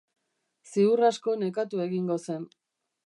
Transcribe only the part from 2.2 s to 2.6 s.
zen.